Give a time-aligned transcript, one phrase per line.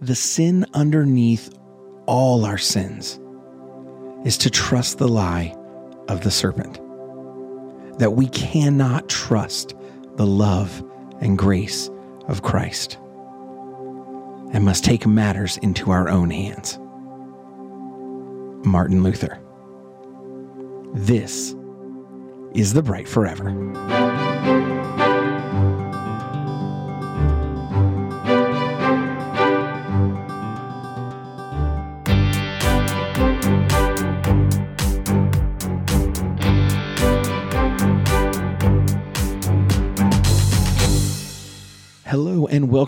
[0.00, 1.50] the sin underneath
[2.06, 3.20] all our sins
[4.24, 5.54] is to trust the lie
[6.08, 6.74] of the serpent.
[7.98, 9.74] That we cannot trust
[10.16, 10.82] the love
[11.20, 11.90] and grace
[12.28, 12.98] of Christ
[14.52, 16.78] and must take matters into our own hands.
[18.66, 19.38] Martin Luther.
[20.94, 21.54] This
[22.54, 24.37] is the Bright Forever.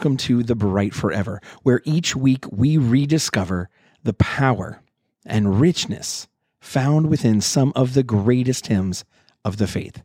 [0.00, 3.68] Welcome to The Bright Forever, where each week we rediscover
[4.02, 4.80] the power
[5.26, 6.26] and richness
[6.58, 9.04] found within some of the greatest hymns
[9.44, 10.02] of the faith.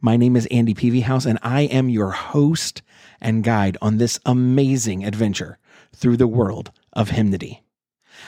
[0.00, 2.82] My name is Andy Peavyhouse, and I am your host
[3.20, 5.58] and guide on this amazing adventure
[5.92, 7.64] through the world of hymnody.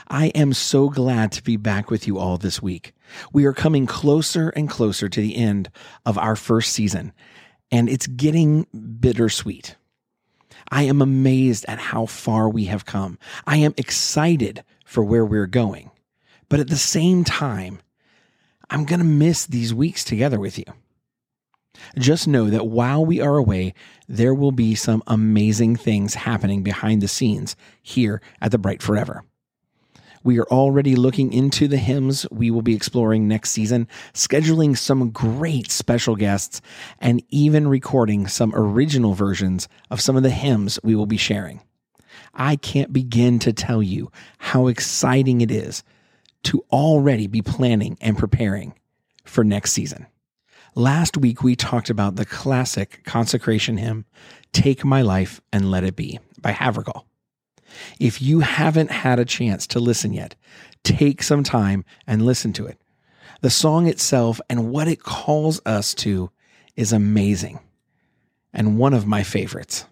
[0.08, 2.92] I am so glad to be back with you all this week.
[3.32, 5.70] We are coming closer and closer to the end
[6.04, 7.12] of our first season,
[7.70, 8.66] and it's getting
[8.98, 9.76] bittersweet.
[10.70, 13.18] I am amazed at how far we have come.
[13.46, 15.90] I am excited for where we're going.
[16.48, 17.80] But at the same time,
[18.70, 20.64] I'm going to miss these weeks together with you.
[21.98, 23.74] Just know that while we are away,
[24.08, 29.24] there will be some amazing things happening behind the scenes here at the Bright Forever.
[30.24, 35.10] We are already looking into the hymns we will be exploring next season, scheduling some
[35.10, 36.62] great special guests,
[36.98, 41.60] and even recording some original versions of some of the hymns we will be sharing.
[42.32, 45.84] I can't begin to tell you how exciting it is
[46.44, 48.74] to already be planning and preparing
[49.24, 50.06] for next season.
[50.74, 54.06] Last week, we talked about the classic consecration hymn,
[54.52, 57.06] Take My Life and Let It Be by Havergal.
[57.98, 60.34] If you haven't had a chance to listen yet,
[60.82, 62.80] take some time and listen to it.
[63.40, 66.30] The song itself and what it calls us to
[66.76, 67.60] is amazing
[68.52, 69.86] and one of my favorites.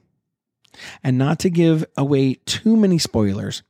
[1.02, 3.62] And not to give away too many spoilers,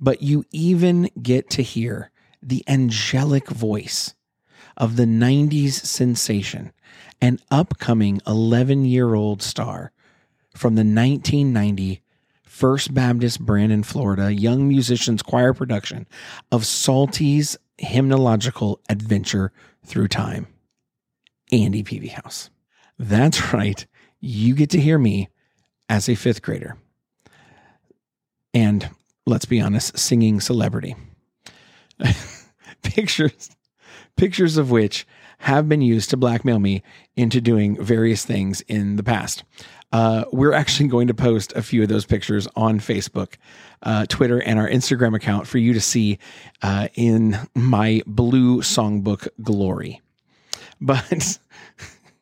[0.00, 2.10] but you even get to hear
[2.42, 4.14] the angelic voice
[4.76, 6.72] of the 90s sensation
[7.20, 9.92] and upcoming 11 year old star
[10.54, 12.02] from the 1990
[12.56, 16.06] First Baptist Brandon, Florida Young Musicians Choir production
[16.50, 19.52] of Salty's hymnological adventure
[19.84, 20.46] through time.
[21.52, 22.48] Andy Peavyhouse.
[22.98, 23.86] That's right.
[24.20, 25.28] You get to hear me
[25.90, 26.78] as a fifth grader.
[28.54, 28.88] And
[29.26, 30.96] let's be honest, singing celebrity.
[32.82, 33.50] pictures
[34.16, 35.06] pictures of which
[35.38, 36.82] have been used to blackmail me
[37.14, 39.44] into doing various things in the past.
[39.92, 43.34] Uh, we're actually going to post a few of those pictures on Facebook,
[43.82, 46.18] uh, Twitter, and our Instagram account for you to see
[46.62, 50.00] uh, in my blue songbook glory.
[50.80, 51.38] But,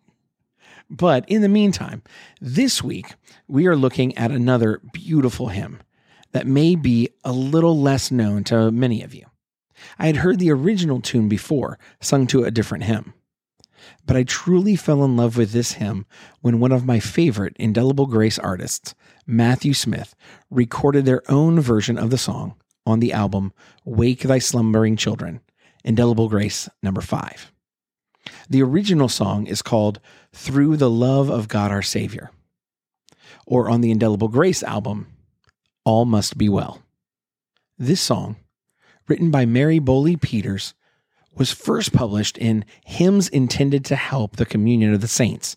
[0.90, 2.02] but in the meantime,
[2.40, 3.14] this week
[3.48, 5.80] we are looking at another beautiful hymn
[6.32, 9.24] that may be a little less known to many of you.
[9.98, 13.14] I had heard the original tune before, sung to a different hymn.
[14.06, 16.06] But I truly fell in love with this hymn
[16.40, 18.94] when one of my favorite Indelible Grace artists,
[19.26, 20.14] Matthew Smith,
[20.50, 22.54] recorded their own version of the song
[22.86, 23.52] on the album
[23.84, 25.40] Wake Thy Slumbering Children,
[25.84, 27.52] Indelible Grace number 5.
[28.48, 30.00] The original song is called
[30.32, 32.30] Through the Love of God Our Savior,
[33.46, 35.06] or on the Indelible Grace album,
[35.84, 36.82] All Must Be Well.
[37.78, 38.36] This song
[39.08, 40.74] written by Mary Bowley Peters,
[41.36, 45.56] was first published in Hymns Intended to Help the Communion of the Saints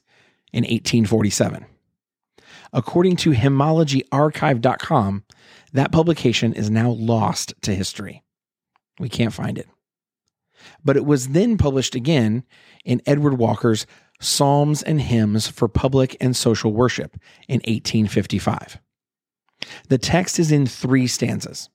[0.51, 1.65] in 1847.
[2.73, 5.23] According to hymnologyarchive.com,
[5.73, 8.23] that publication is now lost to history.
[8.99, 9.67] We can't find it.
[10.83, 12.43] But it was then published again
[12.83, 13.85] in Edward Walker's
[14.19, 17.15] Psalms and Hymns for Public and Social Worship
[17.47, 18.79] in 1855.
[19.89, 21.69] The text is in three stanzas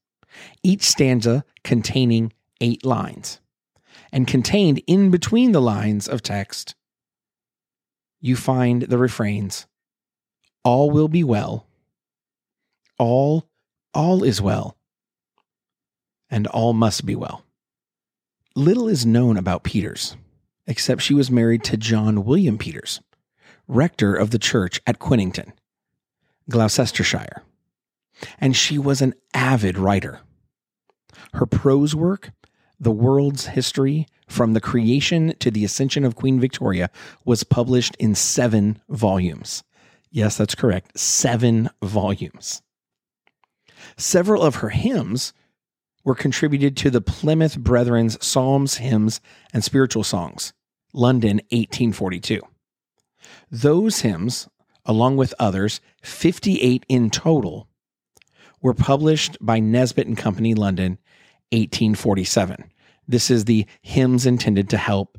[0.63, 2.33] each stanza containing
[2.63, 3.42] eight lines.
[4.13, 6.75] And contained in between the lines of text,
[8.21, 9.67] you find the refrains
[10.65, 11.67] All will be well,
[12.99, 13.49] all,
[13.95, 14.77] all is well,
[16.31, 17.45] and all must be well.
[18.55, 20.17] Little is known about Peters,
[20.67, 23.01] except she was married to John William Peters,
[23.67, 25.55] rector of the church at Quenington,
[26.51, 27.43] Gloucestershire
[28.39, 30.21] and she was an avid writer.
[31.35, 32.33] Her prose work,
[32.83, 36.91] The World's History from the Creation to the Ascension of Queen Victoria,
[37.25, 39.63] was published in seven volumes.
[40.11, 40.99] Yes, that's correct.
[40.99, 42.63] Seven volumes.
[43.97, 45.33] Several of her hymns
[46.05, 49.21] were contributed to the Plymouth Brethren's Psalms, Hymns,
[49.53, 50.53] and Spiritual Songs,
[50.93, 52.41] London, 1842.
[53.51, 54.49] Those hymns,
[54.85, 57.69] along with others, 58 in total,
[58.61, 60.99] were published by Nisbet and Company, London,
[61.53, 62.72] 1847.
[63.07, 65.19] This is the hymns intended to help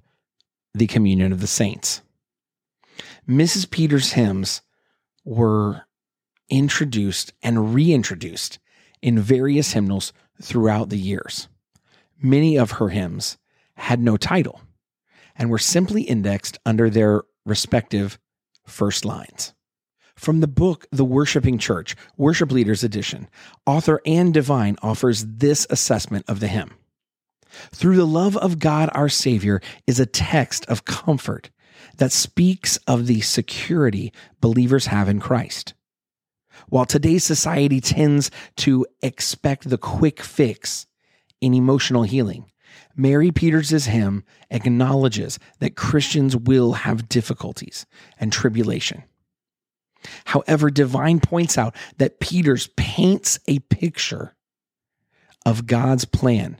[0.73, 2.01] the communion of the saints.
[3.27, 3.69] Mrs.
[3.69, 4.61] Peters' hymns
[5.23, 5.85] were
[6.49, 8.59] introduced and reintroduced
[9.01, 11.47] in various hymnals throughout the years.
[12.21, 13.37] Many of her hymns
[13.75, 14.61] had no title
[15.35, 18.19] and were simply indexed under their respective
[18.65, 19.53] first lines.
[20.15, 23.27] From the book The Worshiping Church, Worship Leaders Edition,
[23.65, 26.71] author Anne Divine offers this assessment of the hymn.
[27.71, 31.49] Through the love of God our Savior is a text of comfort
[31.97, 34.11] that speaks of the security
[34.41, 35.73] believers have in Christ.
[36.69, 40.85] While today's society tends to expect the quick fix
[41.41, 42.45] in emotional healing,
[42.95, 47.85] Mary Peters' hymn acknowledges that Christians will have difficulties
[48.19, 49.03] and tribulation.
[50.25, 54.35] However, Divine points out that Peters paints a picture
[55.45, 56.57] of God's plan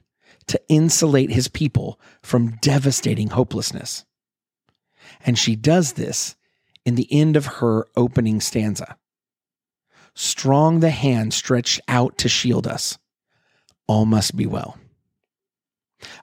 [0.48, 4.06] to insulate his people from devastating hopelessness.
[5.26, 6.36] And she does this
[6.86, 8.98] in the end of her opening stanza.
[10.16, 12.98] Strong the hand stretched out to shield us.
[13.88, 14.78] All must be well.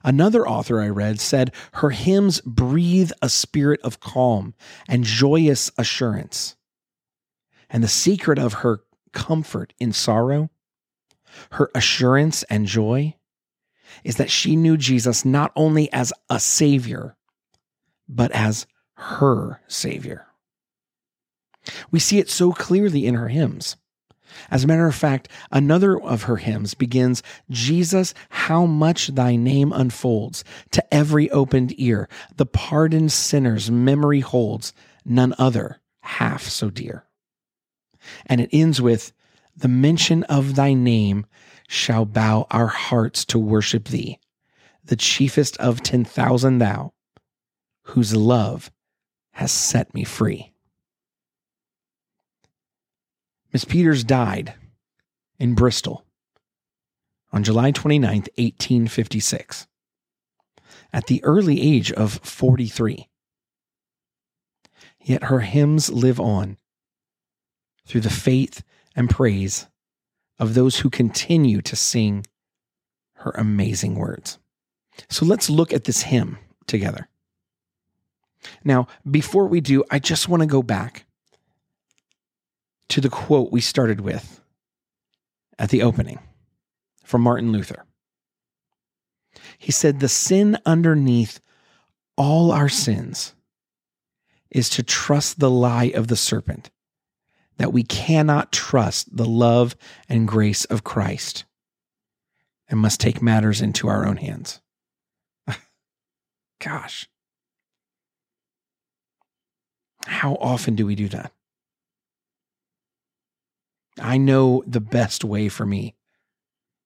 [0.03, 4.53] Another author I read said her hymns breathe a spirit of calm
[4.87, 6.55] and joyous assurance.
[7.69, 8.81] And the secret of her
[9.11, 10.49] comfort in sorrow,
[11.51, 13.15] her assurance and joy,
[14.03, 17.15] is that she knew Jesus not only as a Savior,
[18.07, 20.27] but as her Savior.
[21.91, 23.75] We see it so clearly in her hymns.
[24.49, 29.73] As a matter of fact, another of her hymns begins Jesus, how much thy name
[29.73, 32.07] unfolds to every opened ear.
[32.37, 34.73] The pardoned sinner's memory holds
[35.05, 37.05] none other half so dear.
[38.25, 39.11] And it ends with
[39.55, 41.25] the mention of thy name
[41.71, 44.19] shall bow our hearts to worship thee,
[44.83, 46.91] the chiefest of 10,000 thou,
[47.83, 48.69] whose love
[49.31, 50.51] has set me free.
[53.53, 54.53] Miss Peters died
[55.39, 56.03] in Bristol
[57.31, 59.65] on July 29, 1856,
[60.91, 63.07] at the early age of 43.
[64.99, 66.57] Yet her hymns live on
[67.87, 68.61] through the faith
[68.93, 69.67] and praise
[70.41, 72.25] of those who continue to sing
[73.13, 74.39] her amazing words.
[75.07, 77.07] So let's look at this hymn together.
[78.63, 81.05] Now, before we do, I just want to go back
[82.89, 84.41] to the quote we started with
[85.59, 86.17] at the opening
[87.03, 87.85] from Martin Luther.
[89.59, 91.39] He said, The sin underneath
[92.17, 93.35] all our sins
[94.49, 96.71] is to trust the lie of the serpent,
[97.57, 99.75] that we cannot trust the love
[100.09, 101.45] and grace of Christ
[102.69, 104.61] and must take matters into our own hands.
[106.59, 107.07] Gosh.
[110.07, 111.31] How often do we do that?
[113.99, 115.95] I know the best way for me.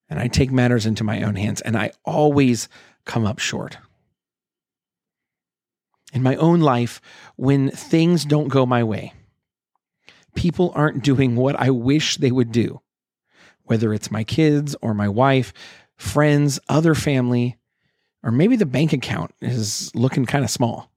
[0.09, 2.69] And I take matters into my own hands, and I always
[3.05, 3.77] come up short.
[6.13, 7.01] In my own life,
[7.37, 9.13] when things don't go my way,
[10.35, 12.81] people aren't doing what I wish they would do,
[13.63, 15.53] whether it's my kids or my wife,
[15.97, 17.57] friends, other family,
[18.23, 20.91] or maybe the bank account is looking kind of small.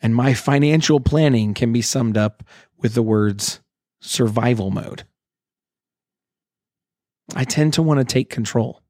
[0.00, 2.42] And my financial planning can be summed up
[2.76, 3.60] with the words
[4.00, 5.04] survival mode.
[7.34, 8.82] I tend to want to take control.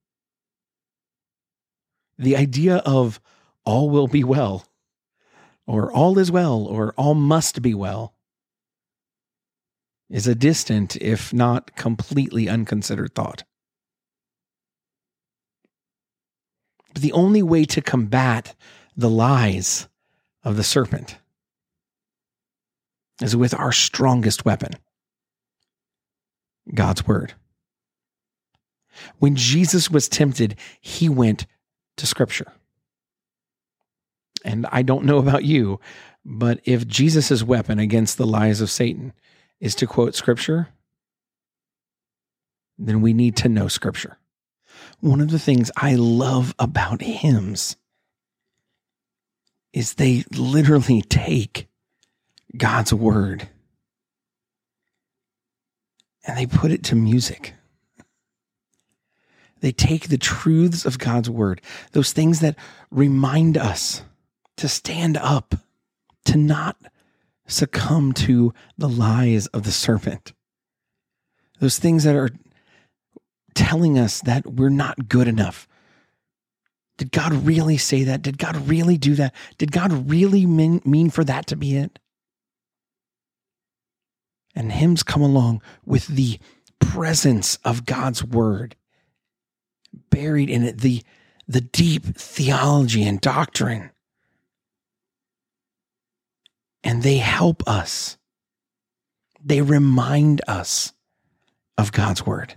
[2.18, 3.20] The idea of
[3.64, 4.66] all will be well,
[5.66, 8.15] or all is well, or all must be well,
[10.08, 13.44] is a distant, if not completely unconsidered thought.
[16.92, 18.54] But the only way to combat
[18.96, 19.88] the lies
[20.44, 21.18] of the serpent
[23.20, 24.72] is with our strongest weapon
[26.72, 27.34] God's word.
[29.18, 31.46] When Jesus was tempted, he went
[31.96, 32.52] to scripture.
[34.44, 35.80] And I don't know about you,
[36.24, 39.12] but if Jesus' weapon against the lies of Satan
[39.60, 40.68] is to quote scripture,
[42.78, 44.18] then we need to know scripture.
[45.00, 47.76] One of the things I love about hymns
[49.72, 51.68] is they literally take
[52.56, 53.48] God's word
[56.26, 57.54] and they put it to music.
[59.60, 61.60] They take the truths of God's word,
[61.92, 62.56] those things that
[62.90, 64.02] remind us
[64.56, 65.54] to stand up,
[66.26, 66.76] to not
[67.46, 70.32] succumb to the lies of the serpent,
[71.60, 72.30] those things that are
[73.54, 75.66] telling us that we're not good enough.
[76.98, 78.22] Did God really say that?
[78.22, 79.34] Did God really do that?
[79.58, 81.98] Did God really mean, mean for that to be it?
[84.54, 86.38] And hymns come along with the
[86.78, 88.76] presence of God's word
[90.10, 91.02] buried in it, the,
[91.46, 93.90] the deep theology and doctrine.
[96.86, 98.16] And they help us.
[99.44, 100.92] They remind us
[101.76, 102.54] of God's word.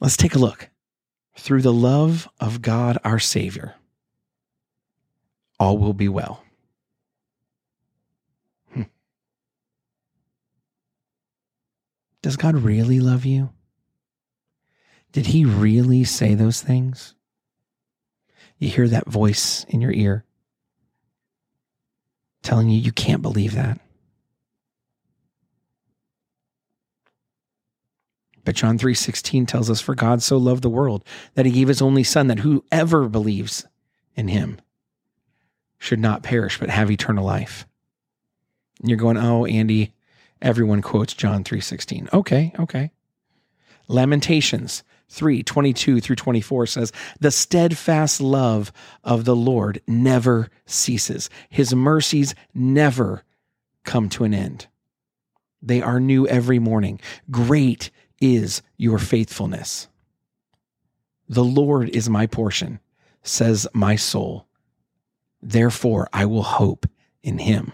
[0.00, 0.70] Let's take a look.
[1.36, 3.74] Through the love of God our Savior,
[5.60, 6.42] all will be well.
[8.72, 8.82] Hmm.
[12.22, 13.50] Does God really love you?
[15.12, 17.14] Did He really say those things?
[18.58, 20.25] You hear that voice in your ear
[22.46, 23.80] telling you you can't believe that.
[28.44, 31.82] But John 3:16 tells us for God so loved the world that he gave his
[31.82, 33.66] only son that whoever believes
[34.14, 34.60] in him
[35.78, 37.66] should not perish but have eternal life.
[38.80, 39.92] And you're going, "Oh, Andy,
[40.40, 42.92] everyone quotes John 3:16." Okay, okay.
[43.88, 48.72] Lamentations 3 22 through 24 says, The steadfast love
[49.04, 53.22] of the Lord never ceases, his mercies never
[53.84, 54.66] come to an end.
[55.62, 57.00] They are new every morning.
[57.30, 59.88] Great is your faithfulness.
[61.28, 62.80] The Lord is my portion,
[63.22, 64.46] says my soul.
[65.42, 66.86] Therefore, I will hope
[67.22, 67.72] in him.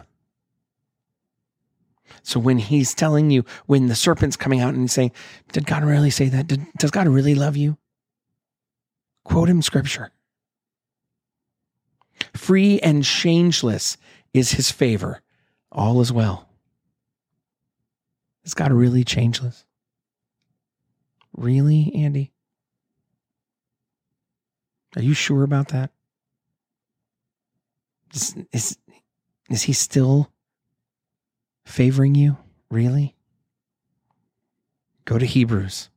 [2.22, 5.12] So when he's telling you, when the serpent's coming out and saying,
[5.52, 6.46] Did God really say that?
[6.46, 7.76] Did, does God really love you?
[9.24, 10.12] Quote him scripture.
[12.34, 13.96] Free and changeless
[14.32, 15.20] is his favor.
[15.70, 16.48] All is well.
[18.44, 19.64] Is God really changeless?
[21.34, 22.32] Really, Andy?
[24.96, 25.90] Are you sure about that?
[28.14, 28.78] Is, is,
[29.48, 30.31] is he still
[31.64, 32.36] favoring you?
[32.70, 33.14] Really?
[35.04, 35.88] Go to Hebrews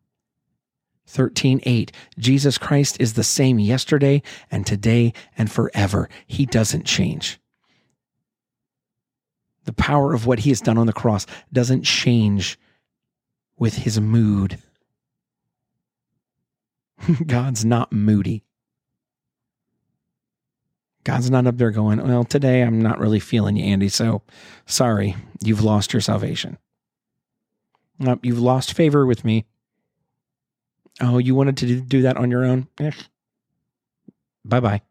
[1.08, 1.92] 13 8.
[2.18, 6.10] Jesus Christ is the same yesterday and today and forever.
[6.26, 7.40] He doesn't change.
[9.66, 12.60] The power of what he has done on the cross doesn't change
[13.58, 14.60] with his mood.
[17.26, 18.44] God's not moody.
[21.06, 23.90] God's not up there going, Well, today I'm not really feeling you, Andy.
[23.90, 24.24] So
[24.66, 26.58] sorry, you've lost your salvation.
[28.22, 29.46] you've lost favor with me.
[31.00, 32.68] Oh, you wanted to do that on your own?
[32.80, 32.92] Eh.
[34.44, 34.82] Bye bye.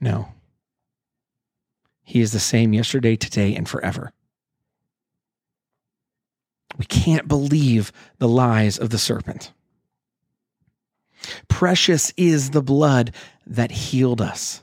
[0.00, 0.28] No.
[2.04, 4.12] He is the same yesterday, today, and forever.
[6.78, 9.52] We can't believe the lies of the serpent.
[11.48, 13.12] Precious is the blood
[13.46, 14.62] that healed us.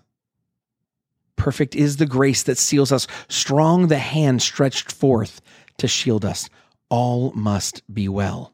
[1.36, 3.08] Perfect is the grace that seals us.
[3.28, 5.42] Strong the hand stretched forth
[5.78, 6.50] to shield us.
[6.90, 8.54] All must be well.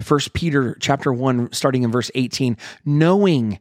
[0.00, 3.58] First Peter chapter 1 starting in verse 18 knowing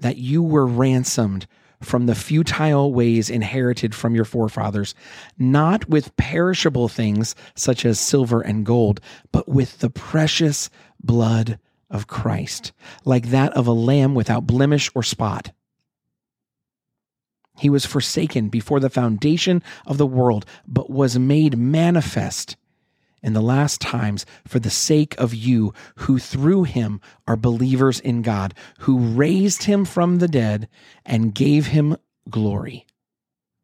[0.00, 1.46] that you were ransomed
[1.82, 4.94] from the futile ways inherited from your forefathers,
[5.38, 10.70] not with perishable things such as silver and gold, but with the precious
[11.02, 11.58] blood
[11.90, 12.72] of Christ,
[13.04, 15.52] like that of a lamb without blemish or spot.
[17.58, 22.56] He was forsaken before the foundation of the world, but was made manifest
[23.22, 28.22] in the last times for the sake of you who through him are believers in
[28.22, 30.68] God, who raised him from the dead
[31.04, 31.96] and gave him
[32.30, 32.86] glory,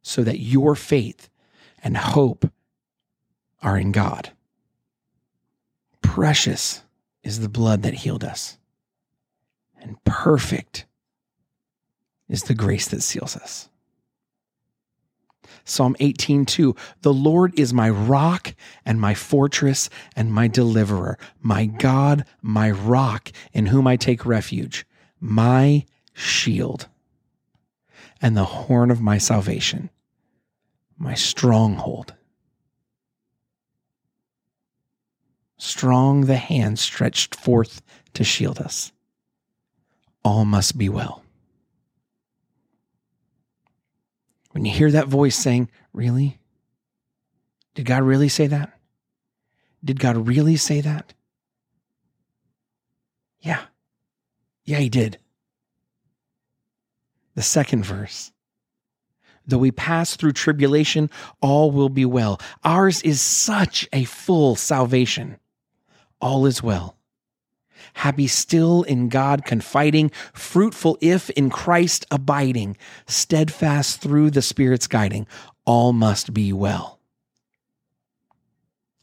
[0.02, 1.28] so that your faith
[1.82, 2.50] and hope
[3.62, 4.32] are in God.
[6.00, 6.82] Precious
[7.22, 8.58] is the blood that healed us,
[9.80, 10.86] and perfect
[12.28, 13.68] is the grace that seals us.
[15.64, 18.54] Psalm 18:2 The Lord is my rock
[18.84, 24.86] and my fortress and my deliverer my God my rock in whom I take refuge
[25.20, 26.88] my shield
[28.20, 29.90] and the horn of my salvation
[30.98, 32.14] my stronghold.
[35.58, 37.82] Strong the hand stretched forth
[38.14, 38.92] to shield us.
[40.24, 41.21] All must be well
[44.52, 46.38] When you hear that voice saying, Really?
[47.74, 48.78] Did God really say that?
[49.84, 51.14] Did God really say that?
[53.40, 53.62] Yeah.
[54.64, 55.18] Yeah, he did.
[57.34, 58.32] The second verse.
[59.46, 62.40] Though we pass through tribulation, all will be well.
[62.62, 65.38] Ours is such a full salvation.
[66.20, 66.96] All is well.
[67.94, 75.26] Happy still in God, confiding, fruitful if in Christ abiding, steadfast through the Spirit's guiding.
[75.64, 76.98] All must be well.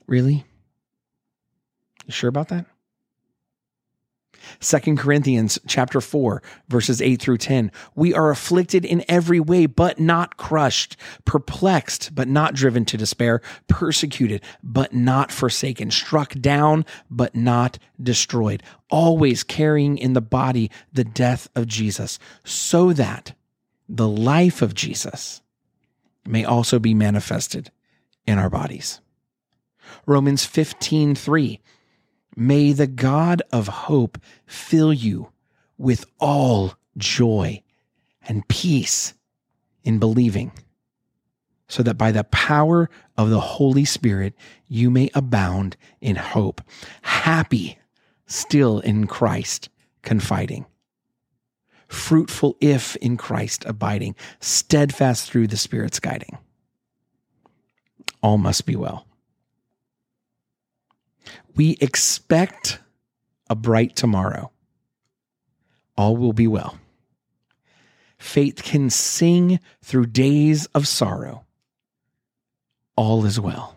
[0.07, 0.45] Really?
[2.05, 2.65] You sure about that?
[4.59, 9.99] Second Corinthians chapter 4 verses 8 through 10 we are afflicted in every way but
[9.99, 17.35] not crushed perplexed but not driven to despair persecuted but not forsaken struck down but
[17.35, 23.33] not destroyed always carrying in the body the death of Jesus so that
[23.87, 25.41] the life of Jesus
[26.25, 27.71] may also be manifested
[28.27, 29.01] in our bodies.
[30.05, 31.59] Romans 15 3
[32.35, 35.31] May the God of hope fill you
[35.77, 37.61] with all joy
[38.27, 39.13] and peace
[39.83, 40.51] in believing,
[41.67, 44.33] so that by the power of the Holy Spirit
[44.67, 46.61] you may abound in hope.
[47.01, 47.77] Happy
[48.25, 49.69] still in Christ,
[50.03, 50.65] confiding.
[51.87, 56.37] Fruitful if in Christ abiding, steadfast through the Spirit's guiding.
[58.21, 59.07] All must be well.
[61.55, 62.79] We expect
[63.49, 64.51] a bright tomorrow.
[65.97, 66.77] All will be well.
[68.17, 71.45] Faith can sing through days of sorrow.
[72.95, 73.75] All is well.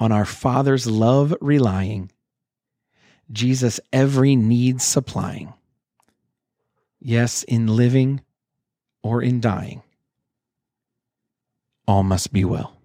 [0.00, 2.10] On our Father's love relying,
[3.30, 5.52] Jesus every need supplying.
[7.00, 8.22] Yes, in living
[9.02, 9.82] or in dying,
[11.86, 12.76] all must be well.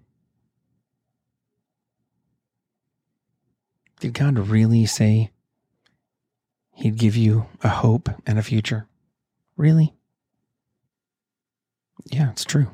[4.00, 5.32] Did God really say
[6.74, 8.88] He'd give you a hope and a future?
[9.56, 9.96] Really?
[12.06, 12.68] Yeah, it's true.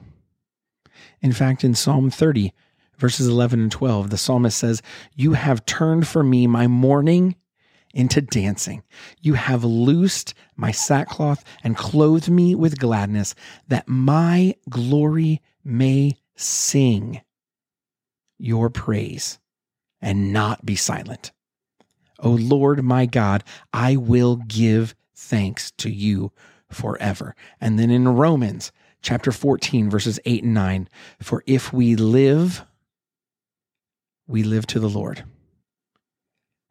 [1.21, 2.53] In fact, in Psalm 30,
[2.97, 4.81] verses 11 and 12, the psalmist says,
[5.15, 7.37] You have turned for me my mourning
[7.93, 8.83] into dancing.
[9.21, 13.35] You have loosed my sackcloth and clothed me with gladness,
[13.69, 17.21] that my glory may sing
[18.37, 19.39] your praise
[20.03, 21.31] and not be silent.
[22.19, 26.31] O Lord my God, I will give thanks to you
[26.69, 27.35] forever.
[27.59, 30.89] And then in Romans chapter 14, verses 8 and 9,
[31.21, 32.65] for if we live,
[34.27, 35.23] we live to the Lord.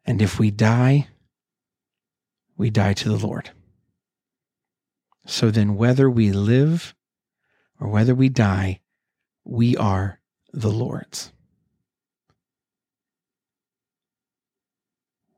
[0.05, 1.07] And if we die,
[2.55, 3.49] we die to the Lord.
[5.25, 6.93] So then, whether we live
[7.79, 8.81] or whether we die,
[9.43, 10.19] we are
[10.51, 11.32] the Lord's.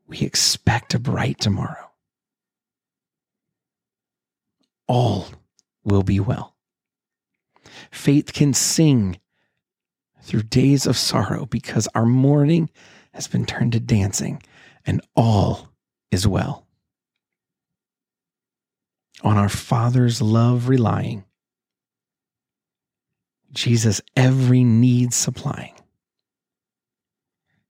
[0.06, 1.90] We expect a bright tomorrow.
[4.86, 5.28] All
[5.84, 6.54] will be well.
[7.90, 9.18] Faith can sing
[10.22, 12.70] through days of sorrow because our mourning
[13.12, 14.42] has been turned to dancing
[14.84, 15.70] and all
[16.10, 16.66] is well.
[19.22, 21.24] On our Father's love relying,
[23.52, 25.74] Jesus every need supplying.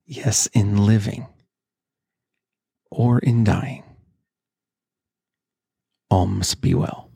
[0.04, 1.26] Yes, in living
[2.90, 3.82] or in dying.
[6.10, 7.10] All must be well.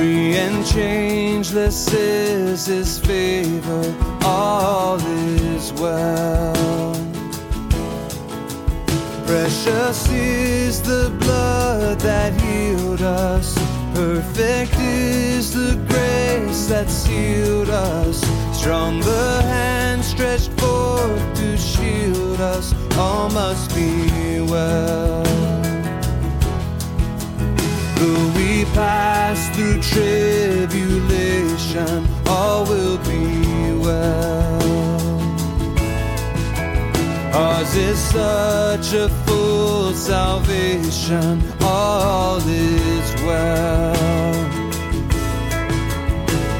[0.00, 6.94] Free and changeless is His favor, all is well.
[9.26, 13.54] Precious is the blood that healed us.
[13.94, 18.22] Perfect is the grace that sealed us.
[18.58, 22.72] Strong the hand stretched forth to shield us.
[22.96, 25.20] All must be well.
[28.00, 28.29] We
[28.74, 34.60] pass through tribulation, all will be well.
[37.34, 43.94] Ours is such a full salvation, all is well.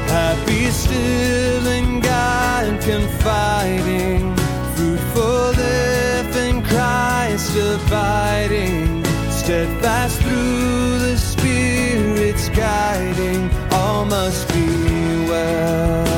[0.07, 4.35] Happy still in God, confiding,
[4.75, 10.21] fruitful if in Christ abiding, steadfast
[12.55, 14.65] guiding, all must be
[15.29, 16.10] well.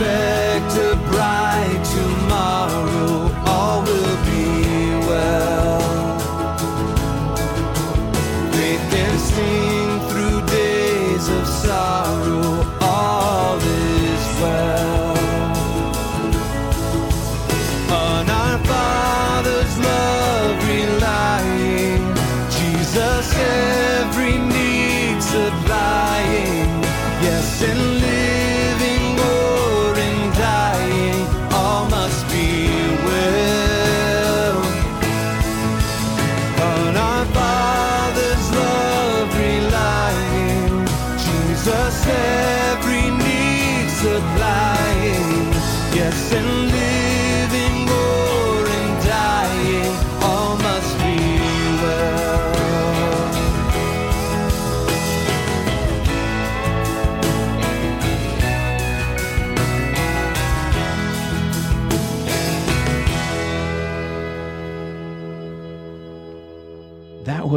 [0.00, 0.39] We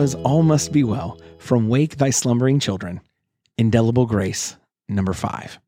[0.04, 3.00] was All Must Be Well from Wake Thy Slumbering Children,
[3.58, 4.58] Indelible Grace,
[4.90, 5.60] number five,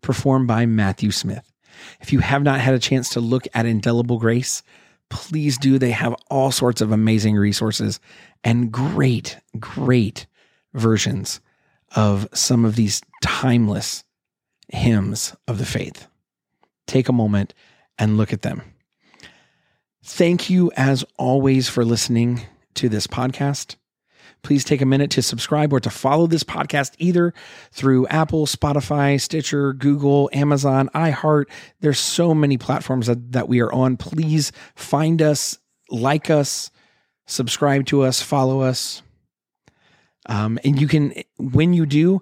[0.00, 1.52] performed by Matthew Smith.
[2.00, 4.62] If you have not had a chance to look at Indelible Grace,
[5.10, 5.76] please do.
[5.76, 7.98] They have all sorts of amazing resources
[8.44, 10.28] and great, great
[10.72, 11.40] versions
[11.96, 14.04] of some of these timeless
[14.68, 16.06] hymns of the faith.
[16.86, 17.54] Take a moment
[17.98, 18.62] and look at them.
[20.04, 22.42] Thank you, as always, for listening
[22.74, 23.76] to this podcast.
[24.42, 27.34] Please take a minute to subscribe or to follow this podcast either
[27.72, 31.46] through Apple, Spotify, Stitcher, Google, Amazon, iHeart.
[31.80, 33.96] There's so many platforms that, that we are on.
[33.96, 35.58] Please find us,
[35.90, 36.70] like us,
[37.26, 39.02] subscribe to us, follow us.
[40.26, 42.20] Um, and you can, when you do,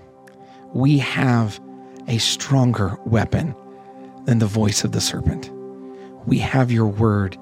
[0.73, 1.59] We have
[2.07, 3.55] a stronger weapon
[4.25, 5.51] than the voice of the serpent.
[6.27, 7.35] We have your word,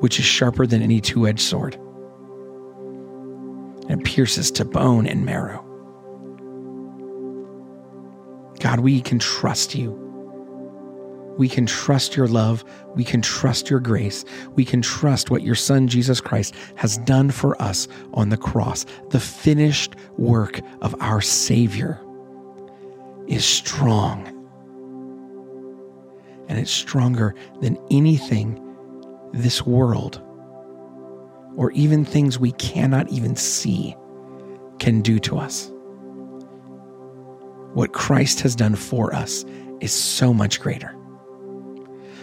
[0.00, 1.74] which is sharper than any two edged sword
[3.90, 5.62] and pierces to bone and marrow.
[8.60, 10.07] God, we can trust you.
[11.38, 12.64] We can trust your love.
[12.94, 14.24] We can trust your grace.
[14.54, 18.84] We can trust what your Son, Jesus Christ, has done for us on the cross.
[19.10, 22.00] The finished work of our Savior
[23.28, 24.26] is strong.
[26.48, 28.64] And it's stronger than anything
[29.32, 30.20] this world
[31.56, 33.96] or even things we cannot even see
[34.78, 35.70] can do to us.
[37.74, 39.44] What Christ has done for us
[39.80, 40.97] is so much greater.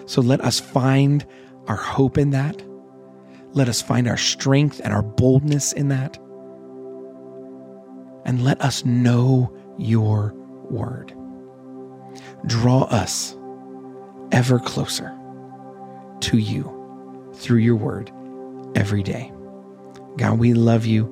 [0.05, 1.25] So let us find
[1.67, 2.61] our hope in that.
[3.53, 6.17] Let us find our strength and our boldness in that.
[8.25, 10.33] And let us know your
[10.69, 11.13] word.
[12.45, 13.37] Draw us
[14.31, 15.15] ever closer
[16.21, 18.11] to you through your word
[18.75, 19.31] every day.
[20.17, 21.05] God, we love you.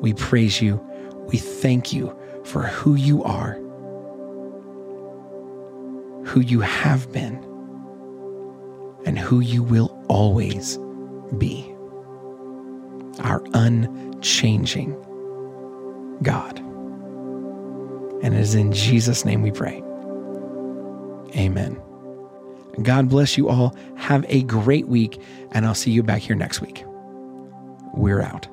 [0.00, 0.76] We praise you.
[1.26, 3.54] We thank you for who you are,
[6.24, 7.42] who you have been,
[9.08, 10.78] and who you will always
[11.38, 11.74] be.
[13.20, 14.92] Our unchanging
[16.22, 16.58] God.
[18.22, 19.82] And it is in Jesus' name we pray.
[21.34, 21.80] Amen.
[22.82, 23.74] God bless you all.
[23.96, 25.18] Have a great week,
[25.52, 26.84] and I'll see you back here next week.
[27.94, 28.46] We're out.